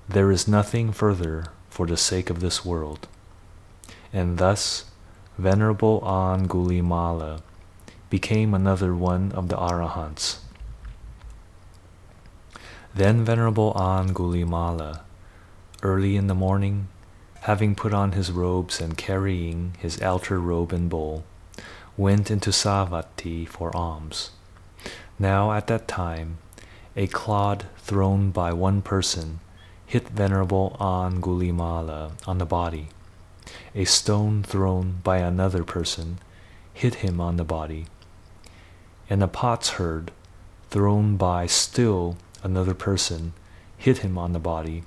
There 0.07 0.31
is 0.31 0.47
nothing 0.47 0.93
further 0.93 1.47
for 1.69 1.85
the 1.85 1.97
sake 1.97 2.29
of 2.29 2.39
this 2.39 2.63
world. 2.63 3.09
And 4.13 4.37
thus, 4.37 4.85
Venerable 5.37 5.99
Angulimala 5.99 7.41
became 8.09 8.53
another 8.53 8.95
one 8.95 9.33
of 9.33 9.49
the 9.49 9.57
Arahants. 9.57 10.40
Then 12.93 13.23
Venerable 13.23 13.73
Angulimala, 13.73 15.01
early 15.81 16.17
in 16.17 16.27
the 16.27 16.35
morning, 16.35 16.89
having 17.41 17.73
put 17.73 17.93
on 17.93 18.11
his 18.11 18.31
robes 18.31 18.81
and 18.81 18.97
carrying 18.97 19.75
his 19.79 20.01
outer 20.01 20.39
robe 20.39 20.73
and 20.73 20.89
bowl, 20.89 21.23
went 21.95 22.29
into 22.29 22.49
Savatthi 22.49 23.47
for 23.47 23.75
alms. 23.75 24.31
Now 25.17 25.53
at 25.53 25.67
that 25.67 25.87
time, 25.87 26.37
a 26.95 27.07
clod 27.07 27.65
thrown 27.77 28.31
by 28.31 28.51
one 28.51 28.81
person 28.81 29.39
hit 29.85 30.09
Venerable 30.09 30.75
Angulimala 30.79 32.11
on 32.27 32.37
the 32.37 32.45
body. 32.45 32.89
A 33.73 33.85
stone 33.85 34.43
thrown 34.43 34.99
by 35.03 35.17
another 35.17 35.63
person 35.63 36.19
hit 36.73 36.95
him 36.95 37.21
on 37.21 37.37
the 37.37 37.43
body. 37.43 37.85
And 39.09 39.23
a 39.23 39.27
potsherd 39.27 40.11
thrown 40.69 41.17
by 41.17 41.45
still 41.45 42.17
another 42.43 42.73
person 42.73 43.33
hit 43.77 43.99
him 43.99 44.17
on 44.17 44.33
the 44.33 44.39
body. 44.39 44.83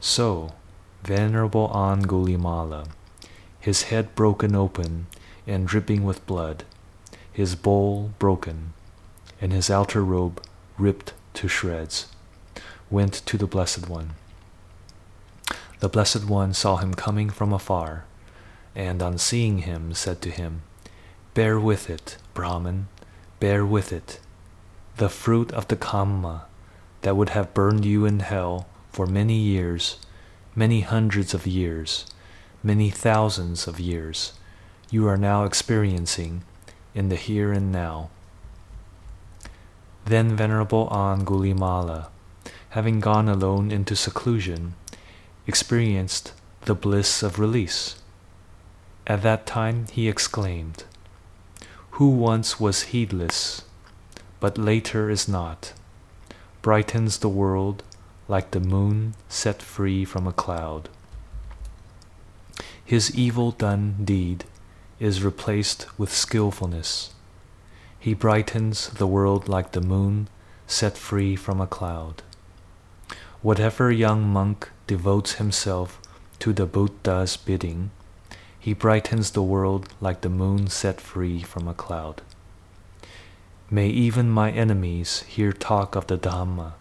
So, 0.00 0.52
Venerable 1.02 1.68
Angulimala, 1.68 2.88
his 3.60 3.84
head 3.84 4.14
broken 4.14 4.54
open 4.54 5.06
and 5.46 5.66
dripping 5.66 6.04
with 6.04 6.26
blood, 6.26 6.64
his 7.32 7.54
bowl 7.54 8.12
broken, 8.18 8.72
and 9.40 9.52
his 9.52 9.70
outer 9.70 10.04
robe 10.04 10.42
ripped 10.78 11.12
to 11.34 11.48
shreds, 11.48 12.08
went 12.90 13.12
to 13.26 13.36
the 13.36 13.46
Blessed 13.46 13.88
One. 13.88 14.10
The 15.80 15.88
Blessed 15.88 16.24
One 16.24 16.54
saw 16.54 16.76
him 16.76 16.94
coming 16.94 17.30
from 17.30 17.52
afar, 17.52 18.04
and 18.74 19.02
on 19.02 19.18
seeing 19.18 19.58
him 19.58 19.94
said 19.94 20.22
to 20.22 20.30
him, 20.30 20.62
Bear 21.34 21.60
with 21.60 21.90
it, 21.90 22.16
Brahman, 22.32 22.88
bear 23.40 23.66
with 23.66 23.92
it. 23.92 24.20
The 24.96 25.08
fruit 25.08 25.52
of 25.52 25.66
the 25.66 25.76
Kamma 25.76 26.42
that 27.02 27.16
would 27.16 27.30
have 27.30 27.52
burned 27.52 27.84
you 27.84 28.06
in 28.06 28.20
hell 28.20 28.68
for 28.92 29.06
many 29.08 29.34
years, 29.34 29.98
many 30.54 30.82
hundreds 30.82 31.34
of 31.34 31.48
years, 31.48 32.06
many 32.62 32.90
thousands 32.90 33.66
of 33.66 33.80
years, 33.80 34.34
you 34.90 35.08
are 35.08 35.16
now 35.16 35.44
experiencing 35.44 36.44
in 36.94 37.08
the 37.08 37.16
here 37.16 37.50
and 37.50 37.72
now. 37.72 38.08
Then 40.04 40.36
Venerable 40.36 40.88
Angulimala, 40.90 42.08
having 42.70 43.00
gone 43.00 43.28
alone 43.28 43.72
into 43.72 43.96
seclusion, 43.96 44.74
experienced 45.44 46.32
the 46.66 46.74
bliss 46.74 47.22
of 47.22 47.40
release. 47.40 47.96
At 49.08 49.22
that 49.22 49.44
time 49.44 49.86
he 49.90 50.08
exclaimed, 50.08 50.84
Who 51.92 52.10
once 52.10 52.60
was 52.60 52.94
heedless, 52.94 53.62
but 54.44 54.58
later 54.58 55.08
is 55.08 55.26
not, 55.26 55.72
brightens 56.60 57.16
the 57.16 57.30
world 57.30 57.82
like 58.28 58.50
the 58.50 58.60
moon 58.60 59.14
set 59.26 59.62
free 59.62 60.04
from 60.04 60.26
a 60.26 60.34
cloud. 60.34 60.90
His 62.84 63.16
evil 63.16 63.52
done 63.52 63.96
deed 64.04 64.44
is 65.00 65.24
replaced 65.24 65.86
with 65.98 66.12
skillfulness. 66.12 67.14
He 67.98 68.12
brightens 68.12 68.90
the 68.90 69.06
world 69.06 69.48
like 69.48 69.72
the 69.72 69.80
moon 69.80 70.28
set 70.66 70.98
free 70.98 71.36
from 71.36 71.58
a 71.58 71.66
cloud. 71.66 72.22
Whatever 73.40 73.90
young 73.90 74.28
monk 74.28 74.68
devotes 74.86 75.36
himself 75.36 75.98
to 76.40 76.52
the 76.52 76.66
Buddha's 76.66 77.38
bidding, 77.38 77.92
he 78.60 78.74
brightens 78.74 79.30
the 79.30 79.42
world 79.54 79.88
like 80.02 80.20
the 80.20 80.28
moon 80.28 80.66
set 80.66 81.00
free 81.00 81.40
from 81.42 81.66
a 81.66 81.72
cloud. 81.72 82.20
May 83.70 83.88
even 83.88 84.28
my 84.28 84.50
enemies 84.50 85.22
hear 85.22 85.52
talk 85.52 85.96
of 85.96 86.06
the 86.06 86.18
Dhamma. 86.18 86.74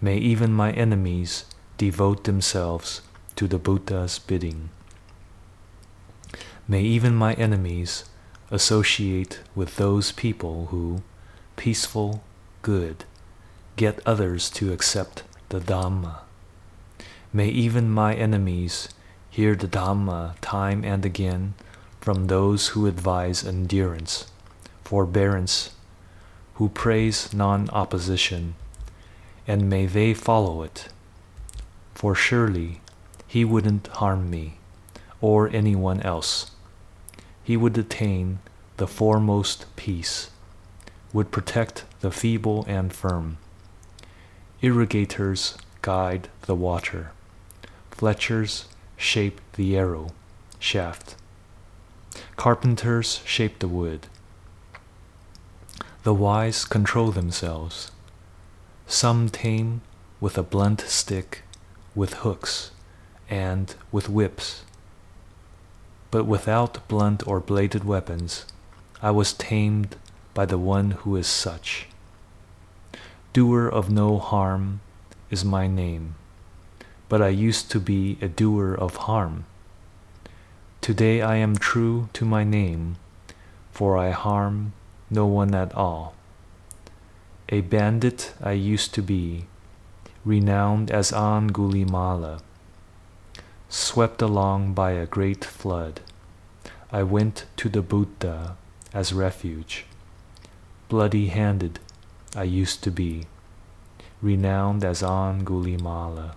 May 0.00 0.18
even 0.18 0.52
my 0.52 0.70
enemies 0.70 1.46
devote 1.78 2.24
themselves 2.24 3.02
to 3.34 3.48
the 3.48 3.58
Buddha's 3.58 4.20
bidding. 4.20 4.70
May 6.68 6.82
even 6.82 7.14
my 7.16 7.34
enemies 7.34 8.04
associate 8.50 9.40
with 9.54 9.76
those 9.76 10.12
people 10.12 10.66
who, 10.66 11.02
peaceful, 11.56 12.22
good, 12.62 13.04
get 13.76 13.98
others 14.06 14.48
to 14.50 14.72
accept 14.72 15.24
the 15.48 15.60
Dhamma. 15.60 16.20
May 17.32 17.48
even 17.48 17.90
my 17.90 18.14
enemies 18.14 18.88
hear 19.28 19.56
the 19.56 19.66
Dhamma 19.66 20.36
time 20.40 20.84
and 20.84 21.04
again 21.04 21.54
from 22.00 22.28
those 22.28 22.68
who 22.68 22.86
advise 22.86 23.44
endurance, 23.44 24.26
forbearance, 24.84 25.70
who 26.54 26.68
praise 26.68 27.32
non 27.32 27.68
opposition, 27.70 28.54
and 29.46 29.68
may 29.68 29.86
they 29.86 30.14
follow 30.14 30.62
it. 30.62 30.88
For 31.94 32.14
surely 32.14 32.80
he 33.26 33.44
wouldn't 33.44 33.86
harm 33.88 34.30
me 34.30 34.58
or 35.20 35.48
anyone 35.48 36.00
else 36.02 36.50
he 37.44 37.58
would 37.58 37.76
attain 37.76 38.38
the 38.78 38.86
foremost 38.86 39.66
peace, 39.76 40.30
would 41.12 41.30
protect 41.30 41.84
the 42.00 42.10
feeble 42.10 42.64
and 42.66 42.92
firm. 42.92 43.36
Irrigators 44.62 45.56
guide 45.82 46.28
the 46.46 46.54
water, 46.54 47.12
fletchers 47.90 48.66
shape 48.96 49.40
the 49.52 49.76
arrow 49.76 50.08
shaft, 50.58 51.16
carpenters 52.36 53.20
shape 53.26 53.58
the 53.58 53.68
wood. 53.68 54.06
The 56.04 56.14
wise 56.14 56.64
control 56.64 57.10
themselves. 57.10 57.90
Some 58.86 59.28
tame 59.28 59.80
with 60.20 60.38
a 60.38 60.42
blunt 60.42 60.80
stick, 60.82 61.42
with 61.94 62.14
hooks, 62.22 62.70
and 63.28 63.74
with 63.90 64.08
whips 64.08 64.62
but 66.14 66.26
without 66.26 66.86
blunt 66.86 67.26
or 67.26 67.40
bladed 67.40 67.82
weapons, 67.82 68.46
I 69.02 69.10
was 69.10 69.32
tamed 69.32 69.96
by 70.32 70.46
the 70.46 70.58
one 70.58 70.92
who 70.92 71.16
is 71.16 71.26
such. 71.26 71.88
Doer 73.32 73.66
of 73.66 73.90
no 73.90 74.20
harm 74.20 74.78
is 75.28 75.44
my 75.44 75.66
name, 75.66 76.14
but 77.08 77.20
I 77.20 77.30
used 77.30 77.68
to 77.72 77.80
be 77.80 78.16
a 78.22 78.28
doer 78.28 78.74
of 78.74 78.94
harm. 79.10 79.44
Today 80.80 81.20
I 81.20 81.34
am 81.34 81.56
true 81.56 82.08
to 82.12 82.24
my 82.24 82.44
name, 82.44 82.94
for 83.72 83.98
I 83.98 84.12
harm 84.12 84.72
no 85.14 85.26
one 85.26 85.54
at 85.54 85.74
all. 85.74 86.14
A 87.48 87.60
bandit 87.60 88.34
I 88.42 88.52
used 88.52 88.92
to 88.94 89.02
be, 89.02 89.46
renowned 90.24 90.90
as 90.90 91.12
Angulimala 91.12 92.40
swept 93.74 94.22
along 94.22 94.72
by 94.72 94.92
a 94.92 95.06
great 95.06 95.44
flood, 95.44 96.00
I 96.92 97.02
went 97.02 97.46
to 97.56 97.68
the 97.68 97.82
Buddha 97.82 98.56
as 98.92 99.12
refuge. 99.12 99.84
Bloody 100.88 101.26
handed 101.26 101.80
I 102.36 102.44
used 102.44 102.84
to 102.84 102.92
be, 102.92 103.24
renowned 104.22 104.84
as 104.84 105.02
Angulimala. 105.02 106.36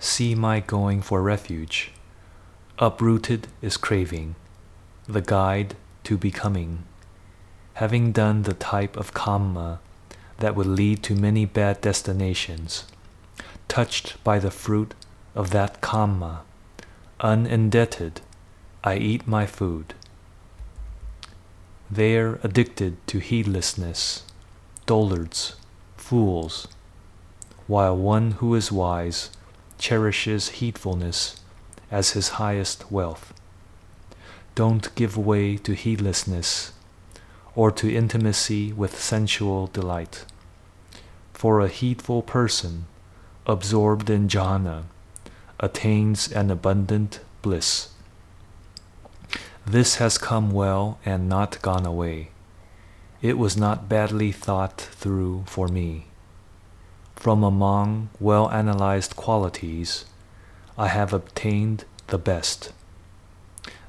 See 0.00 0.34
my 0.34 0.60
going 0.60 1.02
for 1.02 1.20
refuge. 1.22 1.92
Uprooted 2.78 3.48
is 3.60 3.76
craving, 3.76 4.34
the 5.06 5.20
guide 5.20 5.76
to 6.04 6.16
becoming. 6.16 6.84
Having 7.76 8.12
done 8.12 8.44
the 8.44 8.54
type 8.54 8.96
of 8.96 9.12
Kamma 9.12 9.80
that 10.38 10.54
would 10.54 10.66
lead 10.66 11.02
to 11.02 11.14
many 11.14 11.44
bad 11.44 11.82
destinations, 11.82 12.86
touched 13.68 14.16
by 14.24 14.38
the 14.38 14.50
fruit 14.50 14.94
of 15.34 15.50
that 15.50 15.82
Kamma, 15.82 16.40
unindebted, 17.20 18.22
I 18.82 18.96
eat 18.96 19.28
my 19.28 19.44
food. 19.44 19.92
They 21.90 22.16
are 22.16 22.40
addicted 22.42 22.96
to 23.08 23.18
heedlessness, 23.18 24.22
dullards, 24.86 25.56
fools, 25.98 26.68
while 27.66 27.94
one 27.94 28.30
who 28.40 28.54
is 28.54 28.72
wise 28.72 29.28
cherishes 29.78 30.48
heedfulness 30.60 31.40
as 31.90 32.12
his 32.12 32.40
highest 32.40 32.90
wealth. 32.90 33.34
Don't 34.54 34.94
give 34.94 35.18
way 35.18 35.58
to 35.58 35.74
heedlessness 35.74 36.72
or 37.56 37.72
to 37.72 37.92
intimacy 37.92 38.72
with 38.72 39.00
sensual 39.00 39.66
delight. 39.66 40.24
For 41.32 41.60
a 41.60 41.68
heedful 41.68 42.22
person, 42.22 42.86
absorbed 43.46 44.08
in 44.10 44.28
jhana, 44.28 44.84
attains 45.58 46.30
an 46.30 46.50
abundant 46.50 47.20
bliss. 47.42 47.88
This 49.66 49.96
has 49.96 50.18
come 50.18 50.50
well 50.52 50.98
and 51.04 51.28
not 51.28 51.60
gone 51.62 51.86
away. 51.86 52.28
It 53.22 53.38
was 53.38 53.56
not 53.56 53.88
badly 53.88 54.30
thought 54.30 54.80
through 54.80 55.44
for 55.46 55.66
me. 55.66 56.06
From 57.16 57.42
among 57.42 58.10
well 58.20 58.50
analyzed 58.50 59.16
qualities, 59.16 60.04
I 60.78 60.88
have 60.88 61.12
obtained 61.12 61.86
the 62.08 62.18
best. 62.18 62.72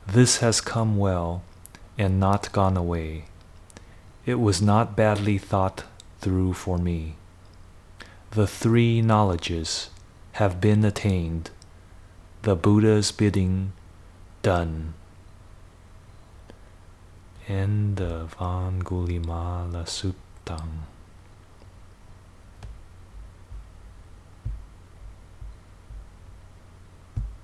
This 0.07 0.37
has 0.37 0.61
come 0.61 0.97
well 0.97 1.43
and 1.97 2.19
not 2.19 2.51
gone 2.53 2.77
away. 2.77 3.25
It 4.27 4.41
was 4.41 4.61
not 4.61 4.97
badly 4.97 5.37
thought 5.37 5.85
through 6.19 6.51
for 6.51 6.77
me. 6.77 7.15
The 8.31 8.45
three 8.45 9.01
knowledges 9.01 9.89
have 10.33 10.59
been 10.59 10.83
attained 10.83 11.49
the 12.41 12.57
Buddha's 12.57 13.13
bidding 13.13 13.71
done. 14.41 14.95
End 17.47 18.01
of 18.01 18.35
Angulimala 18.37 19.85
Suttam. 19.87 20.87